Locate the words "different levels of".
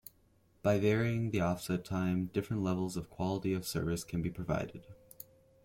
2.33-3.11